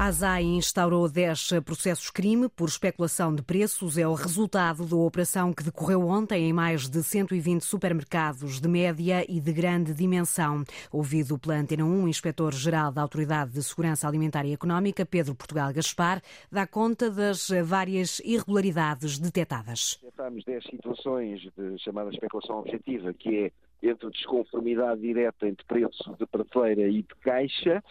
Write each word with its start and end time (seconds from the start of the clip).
A 0.00 0.06
ASAI 0.06 0.44
instaurou 0.44 1.06
10 1.10 1.60
processos 1.62 2.08
crime 2.08 2.48
por 2.48 2.70
especulação 2.70 3.34
de 3.34 3.42
preços. 3.42 3.98
É 3.98 4.08
o 4.08 4.14
resultado 4.14 4.86
da 4.86 4.96
operação 4.96 5.52
que 5.52 5.62
decorreu 5.62 6.08
ontem 6.08 6.48
em 6.48 6.54
mais 6.54 6.88
de 6.88 7.02
120 7.02 7.60
supermercados 7.60 8.62
de 8.62 8.66
média 8.66 9.22
e 9.28 9.38
de 9.38 9.52
grande 9.52 9.92
dimensão. 9.92 10.64
Ouvido 10.90 11.38
pela 11.38 11.56
Antena 11.56 11.84
1, 11.84 12.04
o 12.04 12.08
inspetor-geral 12.08 12.90
da 12.90 13.02
Autoridade 13.02 13.52
de 13.52 13.62
Segurança 13.62 14.08
Alimentar 14.08 14.46
e 14.46 14.54
Económica, 14.54 15.04
Pedro 15.04 15.34
Portugal 15.34 15.70
Gaspar, 15.70 16.22
dá 16.50 16.66
conta 16.66 17.10
das 17.10 17.48
várias 17.62 18.20
irregularidades 18.20 19.18
detectadas. 19.18 19.98
Detectámos 20.00 20.42
10 20.44 20.64
situações 20.64 21.42
de 21.42 21.78
chamada 21.78 22.08
especulação 22.08 22.60
objetiva, 22.60 23.12
que 23.12 23.36
é 23.36 23.52
entre 23.82 24.10
desconformidade 24.10 25.00
direta 25.00 25.48
entre 25.48 25.64
preço 25.64 26.14
de 26.18 26.26
prateleira 26.26 26.88
e 26.88 27.02
de 27.02 27.14
caixa, 27.22 27.82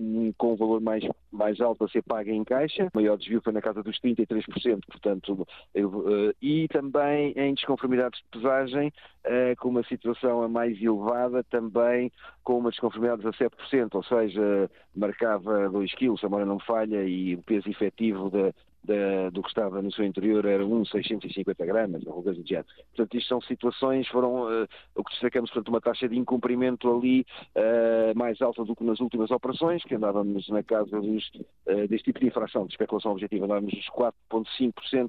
um, 0.00 0.32
com 0.36 0.54
um 0.54 0.56
valor 0.56 0.80
mais, 0.80 1.04
mais 1.30 1.60
alto 1.60 1.84
a 1.84 1.88
ser 1.88 2.02
pago 2.02 2.30
em 2.30 2.44
caixa. 2.44 2.88
O 2.94 2.96
maior 2.96 3.16
desvio 3.16 3.40
foi 3.42 3.52
na 3.52 3.60
casa 3.60 3.82
dos 3.82 3.98
33%, 4.00 4.80
portanto, 4.86 5.46
eu, 5.74 5.88
uh, 5.88 6.34
e 6.40 6.66
também 6.68 7.32
em 7.36 7.54
desconformidades 7.54 8.20
de 8.20 8.38
pesagem, 8.38 8.88
uh, 8.88 9.56
com 9.58 9.68
uma 9.68 9.84
situação 9.84 10.42
a 10.42 10.48
mais 10.48 10.80
elevada, 10.80 11.44
também 11.44 12.10
com 12.42 12.58
uma 12.58 12.70
desconformidade 12.70 13.26
a 13.26 13.32
7%, 13.32 13.94
ou 13.94 14.02
seja, 14.04 14.70
marcava 14.94 15.68
2 15.68 15.94
kg, 15.94 16.16
se 16.18 16.24
a 16.24 16.28
memória 16.28 16.46
não 16.46 16.58
falha, 16.60 17.04
e 17.04 17.34
o 17.34 17.42
peso 17.42 17.68
efetivo 17.68 18.30
da, 18.30 18.52
do 19.32 19.42
que 19.42 19.48
estava 19.48 19.82
no 19.82 19.92
seu 19.92 20.04
interior 20.04 20.44
era 20.44 20.64
1,650 20.64 21.66
gramas, 21.66 22.06
ou 22.06 22.22
coisa 22.22 22.40
do 22.40 22.46
género. 22.46 22.66
Portanto, 22.94 23.16
isto 23.16 23.28
são 23.28 23.40
situações, 23.40 24.06
foram 24.08 24.44
uh, 24.44 24.68
o 24.94 25.04
que 25.04 25.10
destacamos, 25.12 25.50
portanto, 25.50 25.68
uma 25.68 25.80
taxa 25.80 26.08
de 26.08 26.16
incumprimento 26.16 26.90
ali 26.90 27.26
uh, 27.56 28.16
mais 28.16 28.40
alta 28.40 28.64
do 28.64 28.74
que 28.74 28.84
nas 28.84 29.00
últimas 29.00 29.30
operações, 29.30 29.82
que 29.82 29.94
andávamos 29.94 30.48
na 30.48 30.62
casa 30.62 31.00
dos, 31.00 31.28
uh, 31.66 31.88
deste 31.88 32.04
tipo 32.04 32.20
de 32.20 32.26
infração, 32.26 32.66
de 32.66 32.72
especulação 32.72 33.12
objetiva, 33.12 33.44
andávamos 33.44 33.74
nos 33.74 33.86
4,5%, 33.86 35.08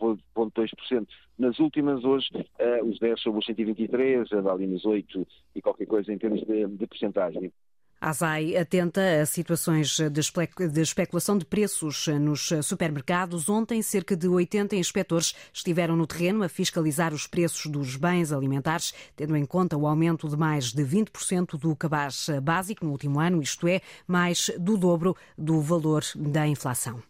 4,2% 0.00 1.06
nas 1.38 1.58
últimas, 1.58 2.04
hoje 2.04 2.28
os 2.84 2.98
10 2.98 3.20
sobre 3.20 3.40
os 3.40 3.46
123, 3.46 4.32
ali 4.32 4.66
nos 4.66 4.84
8 4.84 5.26
e 5.54 5.60
qualquer 5.60 5.86
coisa 5.86 6.12
em 6.12 6.18
termos 6.18 6.42
de, 6.42 6.66
de 6.66 6.86
porcentagem. 6.86 7.52
A 8.06 8.10
ASAI 8.10 8.56
atenta 8.56 9.20
a 9.20 9.26
situações 9.26 9.98
de 9.98 10.80
especulação 10.80 11.36
de 11.36 11.44
preços 11.44 12.06
nos 12.20 12.50
supermercados. 12.62 13.48
Ontem, 13.48 13.82
cerca 13.82 14.16
de 14.16 14.28
80 14.28 14.76
inspectores 14.76 15.34
estiveram 15.52 15.96
no 15.96 16.06
terreno 16.06 16.44
a 16.44 16.48
fiscalizar 16.48 17.12
os 17.12 17.26
preços 17.26 17.66
dos 17.66 17.96
bens 17.96 18.30
alimentares, 18.30 18.94
tendo 19.16 19.36
em 19.36 19.44
conta 19.44 19.76
o 19.76 19.88
aumento 19.88 20.28
de 20.28 20.36
mais 20.36 20.72
de 20.72 20.84
20% 20.84 21.58
do 21.58 21.74
cabaz 21.74 22.28
básico 22.44 22.84
no 22.84 22.92
último 22.92 23.18
ano, 23.18 23.42
isto 23.42 23.66
é, 23.66 23.80
mais 24.06 24.52
do 24.56 24.76
dobro 24.76 25.16
do 25.36 25.60
valor 25.60 26.04
da 26.14 26.46
inflação. 26.46 27.02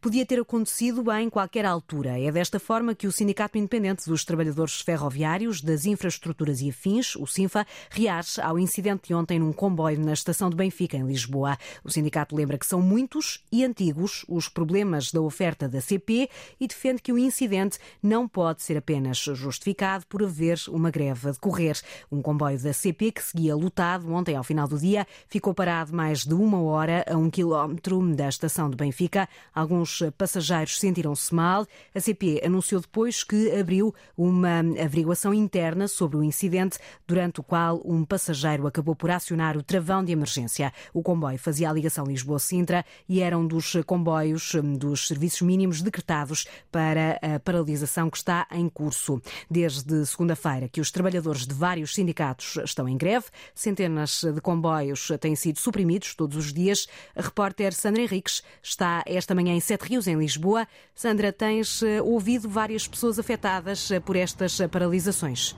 Podia 0.00 0.24
ter 0.24 0.40
acontecido 0.40 1.10
em 1.12 1.28
qualquer 1.28 1.64
altura. 1.64 2.18
É 2.18 2.30
desta 2.30 2.58
forma 2.58 2.94
que 2.94 3.06
o 3.06 3.12
Sindicato 3.12 3.58
Independente 3.58 4.08
dos 4.08 4.24
Trabalhadores 4.24 4.80
Ferroviários, 4.80 5.60
das 5.60 5.84
Infraestruturas 5.84 6.60
e 6.60 6.70
Afins, 6.70 7.16
o 7.16 7.26
SINFA, 7.26 7.66
reage 7.90 8.40
ao 8.40 8.58
incidente 8.58 9.08
de 9.08 9.14
ontem 9.14 9.38
num 9.38 9.52
comboio 9.52 10.00
na 10.00 10.12
estação 10.12 10.50
de 10.50 10.56
Benfica, 10.56 10.96
em 10.96 11.06
Lisboa. 11.06 11.56
O 11.84 11.90
sindicato 11.90 12.34
lembra 12.34 12.58
que 12.58 12.66
são 12.66 12.80
muitos 12.80 13.44
e 13.50 13.64
antigos 13.64 14.24
os 14.28 14.48
problemas 14.48 15.10
da 15.12 15.20
oferta 15.20 15.68
da 15.68 15.80
CP 15.80 16.28
e 16.58 16.66
defende 16.66 17.02
que 17.02 17.12
o 17.12 17.18
incidente 17.18 17.78
não 18.02 18.26
pode 18.28 18.62
ser 18.62 18.76
apenas 18.76 19.18
justificado 19.18 20.06
por 20.06 20.22
haver 20.22 20.58
uma 20.68 20.90
greve 20.90 21.28
a 21.28 21.32
decorrer. 21.32 21.78
Um 22.10 22.22
comboio 22.22 22.58
da 22.58 22.72
CP 22.72 23.12
que 23.12 23.22
seguia 23.22 23.54
lotado 23.54 24.12
ontem 24.12 24.36
ao 24.36 24.44
final 24.44 24.66
do 24.66 24.78
dia 24.78 25.06
ficou 25.28 25.54
parado 25.54 25.94
mais 25.94 26.24
de 26.24 26.34
uma 26.34 26.60
hora 26.62 27.04
a 27.08 27.16
um 27.16 27.30
quilómetro 27.30 28.00
da 28.14 28.28
estação 28.28 28.70
de 28.70 28.76
Benfica 28.76 29.28
Alguns 29.60 30.02
passageiros 30.16 30.80
sentiram-se 30.80 31.34
mal. 31.34 31.66
A 31.94 32.00
CP 32.00 32.40
anunciou 32.42 32.80
depois 32.80 33.22
que 33.22 33.52
abriu 33.60 33.94
uma 34.16 34.60
averiguação 34.82 35.34
interna 35.34 35.86
sobre 35.86 36.16
o 36.16 36.24
incidente, 36.24 36.78
durante 37.06 37.40
o 37.40 37.42
qual 37.42 37.78
um 37.84 38.02
passageiro 38.02 38.66
acabou 38.66 38.96
por 38.96 39.10
acionar 39.10 39.58
o 39.58 39.62
travão 39.62 40.02
de 40.02 40.12
emergência. 40.12 40.72
O 40.94 41.02
comboio 41.02 41.38
fazia 41.38 41.68
a 41.68 41.72
ligação 41.74 42.06
Lisboa-Sintra 42.06 42.86
e 43.06 43.20
era 43.20 43.36
um 43.36 43.46
dos 43.46 43.76
comboios 43.84 44.54
dos 44.78 45.06
serviços 45.06 45.42
mínimos 45.42 45.82
decretados 45.82 46.46
para 46.72 47.20
a 47.20 47.38
paralisação 47.38 48.08
que 48.08 48.16
está 48.16 48.46
em 48.52 48.66
curso. 48.66 49.20
Desde 49.50 50.06
segunda-feira 50.06 50.70
que 50.70 50.80
os 50.80 50.90
trabalhadores 50.90 51.46
de 51.46 51.52
vários 51.52 51.94
sindicatos 51.94 52.56
estão 52.64 52.88
em 52.88 52.96
greve, 52.96 53.26
centenas 53.54 54.22
de 54.24 54.40
comboios 54.40 55.12
têm 55.20 55.36
sido 55.36 55.58
suprimidos 55.58 56.14
todos 56.14 56.38
os 56.38 56.50
dias. 56.50 56.88
A 57.14 57.20
repórter 57.20 57.74
Sandra 57.74 58.00
Henriques 58.00 58.42
está 58.62 59.02
esta 59.04 59.34
manhã 59.34 59.39
em 59.48 59.60
Sete 59.60 59.82
Rios, 59.82 60.06
em 60.06 60.16
Lisboa. 60.16 60.66
Sandra, 60.94 61.32
tens 61.32 61.82
eh, 61.82 62.02
ouvido 62.02 62.48
várias 62.48 62.86
pessoas 62.86 63.18
afetadas 63.18 63.90
eh, 63.90 64.00
por 64.00 64.16
estas 64.16 64.60
eh, 64.60 64.68
paralisações? 64.68 65.56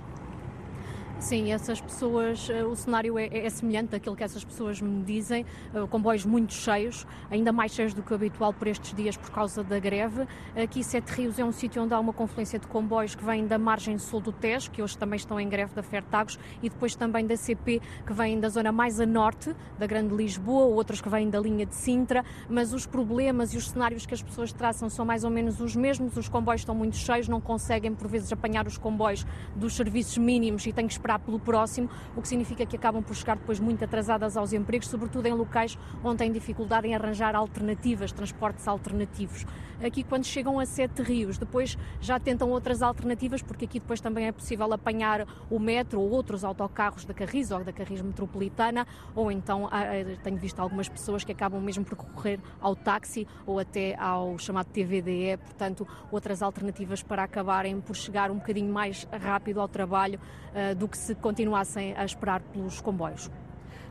Sim, 1.23 1.53
essas 1.53 1.81
pessoas, 1.81 2.51
eh, 2.51 2.65
o 2.65 2.75
cenário 2.75 3.17
é, 3.17 3.29
é, 3.33 3.49
semelhante 3.49 3.91
daquilo 3.91 4.17
que 4.17 4.25
essas 4.25 4.43
pessoas 4.43 4.81
me 4.81 5.05
dizem, 5.05 5.47
eh, 5.73 5.87
comboios 5.89 6.27
muito 6.27 6.53
cheios, 6.53 7.07
ainda 7.31 7.53
mais 7.53 7.73
cheios 7.73 7.95
do 7.95 8.03
que 8.03 8.11
o 8.11 8.17
habitual 8.17 8.53
por 8.53 8.67
estes 8.67 8.93
dias 8.93 9.17
por 9.17 9.31
causa 9.31 9.63
da 9.63 9.79
greve. 9.79 10.27
Aqui 10.61 10.83
Sete 10.83 11.11
Rios 11.13 11.39
é 11.39 11.45
um 11.45 11.53
sítio 11.53 11.81
onde 11.81 11.95
há 11.95 12.01
uma 12.01 12.13
confluência 12.13 12.59
de 12.59 12.67
comboios 12.67 13.15
que 13.15 13.25
vêm 13.25 13.47
da 13.47 13.57
margem 13.57 13.99
sul 13.99 14.21
do 14.21 14.33
Tejo, 14.33 14.73
que 14.73 14.83
hoje 14.83 14.99
também 14.99 15.17
estão 15.17 15.39
em 15.39 15.49
greve 15.49 15.73
da 15.77 15.83
Fertagos, 15.83 16.41
e 16.61 16.69
depois 16.69 16.97
também 16.97 17.25
da 17.25 17.37
CP, 17.37 17.81
que 18.05 18.13
vêm 18.13 18.41
da 18.41 18.49
zona 18.49 18.73
mais 18.73 18.99
a 18.99 19.07
norte, 19.07 19.55
da 19.79 19.87
Grande 19.87 20.13
Lisboa, 20.17 20.65
outros 20.65 21.01
que 21.01 21.09
vêm 21.09 21.31
da 21.31 21.39
linha 21.39 21.65
de 21.65 21.77
Sintra, 21.77 22.25
mas 22.51 22.75
os 22.75 22.85
problemas 22.85 23.55
e 23.55 23.57
os 23.57 23.71
cenários 23.71 24.05
que 24.05 24.13
as 24.13 24.21
pessoas 24.21 24.53
traçam 24.53 24.91
são 24.91 25.05
mais 25.05 25.23
ou 25.23 25.31
menos 25.31 25.61
os 25.61 25.77
mesmos, 25.77 26.17
os 26.17 26.29
comboios 26.29 26.63
estão 26.63 26.75
muito 26.75 26.97
cheios, 26.97 27.29
não 27.29 27.41
conseguem 27.41 27.95
por 27.95 28.09
vezes 28.09 28.33
apanhar 28.33 28.67
os 28.67 28.77
comboios 28.77 29.25
dos 29.55 29.77
serviços 29.77 30.19
mínimos 30.19 30.67
e 30.67 30.73
têm 30.73 30.89
que 30.89 30.93
esperar 30.93 31.12
esperar 31.13 31.19
pelo 31.19 31.39
próximo, 31.39 31.89
o 32.17 32.23
que 32.23 32.29
significa 32.29 32.65
que 32.65 32.77
acabam 32.77 33.03
por 33.03 33.15
chegar 33.15 33.37
depois 33.37 33.61
muito 33.61 33.85
atrasadas 33.85 34.37
aos 34.37 34.53
empregos, 34.53 34.89
sobretudo 34.89 35.27
em 35.27 35.33
locais 35.33 35.79
onde 36.03 36.19
têm 36.19 36.33
dificuldade 36.33 36.87
em 36.87 36.95
arranjar 36.95 37.35
alternativas, 37.35 38.13
transportes 38.13 38.67
alternativos. 38.67 39.45
Aqui, 39.85 40.05
quando 40.05 40.25
chegam 40.25 40.61
a 40.61 40.67
Sete 40.67 41.03
Rios, 41.03 41.39
depois 41.39 41.77
já 42.01 42.19
tentam 42.21 42.49
outras 42.51 42.83
alternativas, 42.83 43.43
porque 43.43 43.65
aqui 43.65 43.81
depois 43.81 44.01
também 44.01 44.27
é 44.27 44.33
possível 44.33 44.73
apanhar 44.73 45.27
o 45.51 45.59
metro 45.59 46.01
ou 46.01 46.09
outros 46.11 46.45
autocarros 46.45 47.05
da 47.05 47.13
Carris 47.13 47.51
ou 47.51 47.65
da 47.65 47.73
Carris 47.73 48.01
Metropolitana, 48.01 48.87
ou 49.15 49.31
então 49.31 49.67
ah, 49.67 49.81
ah, 49.81 50.17
tenho 50.23 50.37
visto 50.37 50.61
algumas 50.61 50.89
pessoas 50.89 51.25
que 51.25 51.33
acabam 51.33 51.61
mesmo 51.61 51.85
por 51.85 51.99
recorrer 51.99 52.39
ao 52.61 52.77
táxi 52.77 53.27
ou 53.45 53.59
até 53.59 53.97
ao 53.99 54.39
chamado 54.39 54.67
TVDE, 54.67 55.37
portanto, 55.39 55.87
outras 56.13 56.43
alternativas 56.43 57.03
para 57.03 57.25
acabarem 57.25 57.81
por 57.81 57.97
chegar 57.97 58.31
um 58.31 58.37
bocadinho 58.37 58.73
mais 58.73 59.07
rápido 59.11 59.61
ao 59.61 59.67
trabalho 59.67 60.21
uh, 60.53 60.75
do 60.77 60.87
que 60.87 60.97
se 61.03 61.15
continuassem 61.17 61.95
a 61.97 62.05
esperar 62.05 62.41
pelos 62.53 62.81
comboios. 62.81 63.29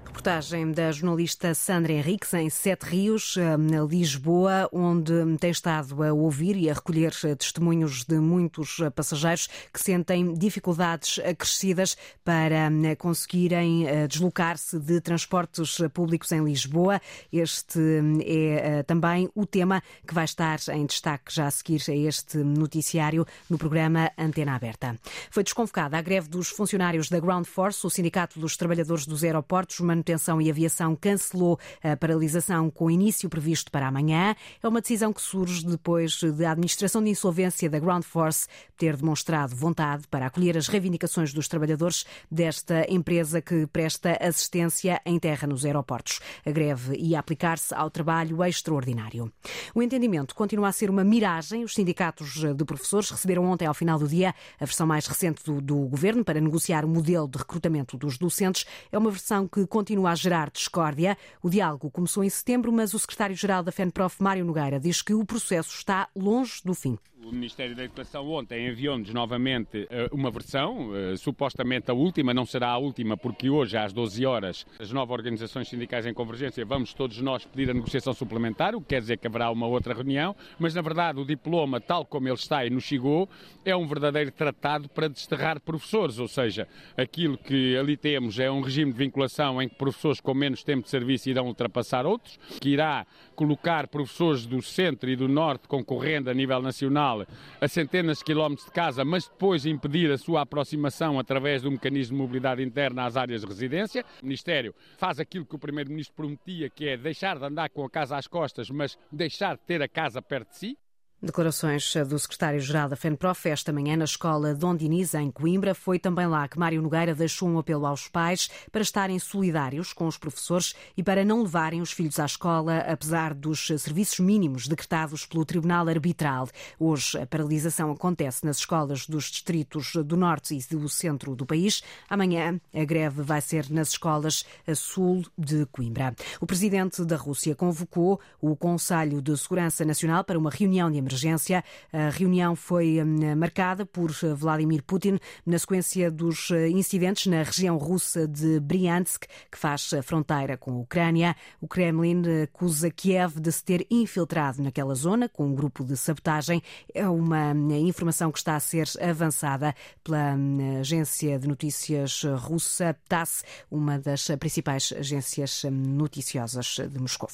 Reportagem 0.06 0.72
da 0.72 0.92
jornalista 0.92 1.54
Sandra 1.56 1.94
Henriques 1.94 2.34
em 2.34 2.50
Sete 2.50 2.84
Rios, 2.84 3.38
eh, 3.38 3.58
na 3.58 3.82
Lisboa, 3.82 4.70
onde 4.72 5.14
tem 5.40 5.50
estado 5.50 6.04
a 6.04 6.14
ouvir 6.14 6.56
e 6.58 6.70
a 6.70 6.74
recolher 6.74 7.12
eh, 7.24 7.34
testemunhos 7.34 8.04
de 8.04 8.20
muitos 8.20 8.80
eh, 8.80 8.90
passageiros 8.90 9.48
que 9.74 9.80
sentem 9.80 10.34
dificuldades 10.34 11.18
acrescidas 11.20 11.98
para 12.24 12.70
conseguirem 12.98 13.86
deslocar-se 14.08 14.80
de 14.80 15.02
transportes 15.02 15.78
públicos 15.94 16.32
em 16.32 16.44
Lisboa. 16.44 17.02
Este 17.32 17.80
é 18.24 18.84
também 18.84 19.30
o 19.34 19.46
tema 19.46 19.82
que 20.08 20.14
vai 20.14 20.26
estar 20.26 20.60
em 20.74 20.86
destaque 20.86 21.34
já 21.34 21.48
a 21.48 21.52
seguir 21.52 21.82
a 21.90 21.96
este 21.96 22.38
noticiário 22.38 23.26
no 23.50 23.58
programa 23.58 24.12
Antena 24.18 24.56
Aberta. 24.56 25.00
Foi 25.30 25.44
desconvocada 25.44 25.98
a 25.98 26.02
greve 26.02 26.30
dos 26.30 26.50
funcionários 26.50 27.10
da 27.10 27.20
Ground 27.20 27.46
Force, 27.46 27.86
o 27.86 27.90
Sindicato 27.90 28.40
dos 28.40 28.56
Trabalhadores 28.56 29.06
dos 29.06 29.24
Aeroportos, 29.24 29.80
Manutenção 29.92 30.42
e 30.42 30.50
Aviação 30.50 30.96
cancelou 30.96 31.60
a 31.84 31.98
paralisação 31.98 32.70
com 32.70 32.90
início 32.90 33.30
previsto 33.30 33.70
para 33.70 33.88
amanhã. 33.88 34.36
É 34.64 34.68
uma 34.68 34.80
decisão 34.80 35.12
que 35.12 35.22
surge 35.22 35.66
depois 35.66 36.22
da 36.24 36.52
Administração 36.52 37.04
de 37.04 37.10
Insolvência 37.10 37.70
da 37.70 37.78
Ground 37.78 38.04
Force 38.04 38.48
ter 38.78 38.96
demonstrado 38.96 39.54
vontade 39.54 40.08
para 40.08 40.28
acolher 40.28 40.58
as 40.58 40.68
reivindicações 40.68 41.34
dos 41.34 41.48
trabalhadores 41.48 42.06
desta 42.32 42.86
empresa 42.90 43.42
que 43.42 43.68
presta 43.68 44.18
assistência 44.22 45.02
em 45.06 45.20
terra 45.20 45.46
nos 45.48 45.66
aeroportos. 45.66 46.20
A 46.46 46.52
greve 46.52 46.96
ia 46.98 47.20
aplicar-se 47.20 47.76
ao 47.76 47.90
trabalho 47.90 48.44
extraordinário. 48.44 49.32
O 49.76 49.84
entendimento 49.84 50.34
continua 50.34 50.70
a 50.70 50.72
ser 50.72 50.90
uma 50.90 51.04
miragem. 51.04 51.64
Os 51.64 51.74
sindicatos 51.74 52.42
de 52.56 52.66
professores 52.66 53.10
receberam 53.10 53.44
ontem, 53.46 53.66
ao 53.66 53.74
final 53.74 54.00
do 54.00 54.08
dia, 54.08 54.34
a 54.60 54.66
versão 54.66 54.88
mais 54.88 55.06
recente 55.06 55.44
do, 55.44 55.60
do 55.60 55.76
governo 55.88 56.24
para 56.24 56.40
negociar 56.40 56.86
o 56.86 56.88
modelo 56.88 57.28
de 57.28 57.38
recrutamento 57.38 57.98
dos 57.98 58.18
docentes. 58.18 58.66
É 58.92 58.98
uma 58.98 59.12
versão 59.12 59.48
que 59.48 59.68
continua 59.68 59.81
continua 59.82 60.12
a 60.12 60.16
gerar 60.16 60.52
discórdia. 60.52 61.18
O 61.42 61.50
diálogo 61.50 61.90
começou 61.90 62.24
em 62.24 62.30
setembro, 62.30 62.72
mas 62.72 62.94
o 62.94 63.00
secretário-geral 63.00 63.64
da 63.64 63.72
FENPROF, 63.72 64.22
Mário 64.22 64.46
Nogueira, 64.46 64.80
diz 64.80 65.02
que 65.02 65.12
o 65.12 65.26
processo 65.26 65.76
está 65.76 66.08
longe 66.16 66.62
do 66.64 66.76
fim. 66.76 67.00
O 67.24 67.32
Ministério 67.32 67.76
da 67.76 67.84
Educação 67.84 68.28
ontem 68.32 68.68
enviou-nos 68.68 69.14
novamente 69.14 69.88
eh, 69.92 70.10
uma 70.12 70.32
versão, 70.32 70.90
eh, 70.96 71.16
supostamente 71.16 71.92
a 71.92 71.94
última, 71.94 72.34
não 72.34 72.48
será 72.48 72.70
a 72.70 72.78
última, 72.80 73.16
porque 73.16 73.48
hoje, 73.48 73.78
às 73.78 73.94
12 73.94 74.26
horas, 74.26 74.66
as 74.80 74.92
nove 74.92 75.14
organizações 75.14 75.70
sindicais 75.70 76.08
em 76.08 76.16
convergência, 76.16 76.66
vamos 76.66 76.96
todos 76.96 77.22
nós 77.22 77.46
pedir 77.46 77.70
a 77.70 77.76
negociação 77.76 78.12
suplementar, 78.14 78.74
o 78.74 78.82
que 78.82 78.88
quer 78.88 79.02
dizer 79.02 79.18
que 79.18 79.28
haverá 79.28 79.52
uma 79.52 79.68
outra 79.68 79.94
reunião, 79.94 80.36
mas 80.58 80.74
na 80.74 80.82
verdade 80.82 81.20
o 81.20 81.26
diploma, 81.26 81.80
tal 81.80 82.06
como 82.06 82.28
ele 82.28 82.34
está 82.34 82.66
e 82.66 82.72
nos 82.72 82.86
chegou, 82.86 83.30
é 83.64 83.76
um 83.76 83.86
verdadeiro 83.86 84.32
tratado 84.32 84.90
para 84.90 85.08
desterrar 85.08 85.62
professores, 85.62 86.18
ou 86.18 86.28
seja, 86.28 86.68
aquilo 86.98 87.38
que 87.38 87.78
ali 87.78 87.98
temos 87.98 88.40
é 88.40 88.50
um 88.50 88.62
regime 88.62 88.92
de 88.92 88.98
vinculação 88.98 89.62
em 89.62 89.70
que 89.70 89.76
professores 89.76 90.20
com 90.20 90.34
menos 90.34 90.64
tempo 90.64 90.84
de 90.84 90.90
serviço 90.90 91.30
irão 91.30 91.46
ultrapassar 91.46 92.04
outros, 92.04 92.40
que 92.60 92.70
irá 92.70 93.06
colocar 93.42 93.88
professores 93.88 94.46
do 94.46 94.62
centro 94.62 95.10
e 95.10 95.16
do 95.16 95.28
norte 95.28 95.68
concorrendo 95.68 96.30
a 96.30 96.34
nível 96.34 96.62
nacional 96.62 97.26
a 97.60 97.68
centenas 97.68 98.20
de 98.20 98.24
quilómetros 98.24 98.68
de 98.68 98.72
casa, 98.72 99.04
mas 99.04 99.28
depois 99.28 99.66
impedir 99.66 100.12
a 100.12 100.18
sua 100.20 100.42
aproximação 100.42 101.18
através 101.18 101.64
do 101.64 101.72
mecanismo 101.72 102.18
de 102.18 102.22
mobilidade 102.22 102.62
interna 102.62 103.04
às 103.04 103.18
áreas 103.18 103.42
de 103.42 103.48
residência. 103.48 104.06
O 104.22 104.26
Ministério 104.26 104.76
faz 104.96 105.20
aquilo 105.20 105.44
que 105.44 105.56
o 105.56 105.60
Primeiro-Ministro 105.60 106.16
prometia, 106.16 106.70
que 106.70 106.88
é 106.88 106.96
deixar 106.96 107.40
de 107.40 107.44
andar 107.44 107.72
com 107.72 107.84
a 107.84 107.90
casa 107.90 108.16
às 108.16 108.28
costas, 108.28 108.70
mas 108.70 108.96
deixar 109.12 109.56
de 109.56 109.64
ter 109.64 109.82
a 109.82 109.88
casa 109.88 110.22
perto 110.22 110.50
de 110.50 110.58
si. 110.58 110.78
Declarações 111.24 111.94
do 112.10 112.18
secretário-geral 112.18 112.90
da 112.90 112.96
FENPROF 112.96 113.48
esta 113.48 113.72
manhã 113.72 113.96
na 113.96 114.06
escola 114.06 114.56
Dom 114.56 114.76
Diniz, 114.76 115.14
em 115.14 115.30
Coimbra. 115.30 115.76
Foi 115.76 116.00
também 116.00 116.26
lá 116.26 116.48
que 116.48 116.58
Mário 116.58 116.82
Nogueira 116.82 117.14
deixou 117.14 117.48
um 117.48 117.60
apelo 117.60 117.86
aos 117.86 118.08
pais 118.08 118.50
para 118.72 118.82
estarem 118.82 119.20
solidários 119.20 119.94
com 119.94 120.08
os 120.08 120.18
professores 120.18 120.74
e 120.98 121.04
para 121.04 121.24
não 121.24 121.44
levarem 121.44 121.80
os 121.80 121.92
filhos 121.92 122.20
à 122.20 122.26
escola, 122.26 122.80
apesar 122.80 123.36
dos 123.36 123.68
serviços 123.68 124.20
mínimos 124.20 124.68
decretados 124.68 125.24
pelo 125.24 125.46
Tribunal 125.46 125.88
Arbitral. 125.88 126.50
Hoje, 126.80 127.20
a 127.20 127.28
paralisação 127.28 127.92
acontece 127.92 128.44
nas 128.44 128.58
escolas 128.58 129.06
dos 129.06 129.26
distritos 129.26 129.94
do 130.04 130.18
Norte 130.18 130.58
e 130.58 130.76
do 130.76 130.90
Centro 130.90 131.36
do 131.36 131.46
país. 131.46 131.84
Amanhã, 132.10 132.60
a 132.74 132.84
greve 132.84 133.22
vai 133.22 133.42
ser 133.42 133.70
nas 133.70 133.90
escolas 133.90 134.44
a 134.68 134.74
sul 134.74 135.24
de 135.38 135.68
Coimbra. 135.68 136.16
O 136.40 136.48
presidente 136.48 137.06
da 137.06 137.16
Rússia 137.16 137.54
convocou 137.54 138.20
o 138.42 138.56
Conselho 138.56 139.22
de 139.22 139.38
Segurança 139.38 139.86
Nacional 139.86 140.24
para 140.24 140.40
uma 140.40 140.50
reunião 140.50 140.90
de 140.90 140.98
emergência 140.98 141.11
emergência. 141.12 141.64
A 141.92 142.10
reunião 142.10 142.56
foi 142.56 143.02
hum, 143.02 143.36
marcada 143.36 143.86
por 143.86 144.12
Vladimir 144.36 144.84
Putin 144.84 145.20
na 145.46 145.60
sequência 145.60 146.10
dos 146.10 146.50
eh, 146.52 146.70
incidentes 146.70 147.28
na 147.28 147.44
região 147.44 147.78
russa 147.78 148.28
de 148.28 148.60
Bryansk, 148.60 149.26
que 149.52 149.58
faz 149.58 149.92
fronteira 150.04 150.58
com 150.58 150.72
a 150.72 150.78
Ucrânia. 150.78 151.36
O 151.60 151.68
Kremlin 151.68 152.44
acusa 152.44 152.90
Kiev 152.90 153.40
de 153.40 153.52
se 153.52 153.64
ter 153.64 153.86
infiltrado 153.90 154.62
naquela 154.62 154.96
zona 154.96 155.28
com 155.28 155.48
um 155.48 155.56
grupo 155.56 155.84
de 155.84 155.98
sabotagem. 155.98 156.62
É 156.94 157.08
uma 157.08 157.54
hum, 157.54 157.72
informação 157.88 158.32
que 158.32 158.40
está 158.40 158.56
a 158.56 158.60
ser 158.60 158.88
avançada 159.02 159.76
pela 160.04 160.34
hum, 160.34 160.80
agência 160.80 161.38
de 161.38 161.48
notícias 161.48 162.24
russa 162.24 162.96
TASS, 163.08 163.44
uma 163.70 164.00
das 164.00 164.28
principais 164.40 164.94
agências 164.98 165.64
noticiosas 165.70 166.78
de 166.90 167.00
Moscou. 167.00 167.30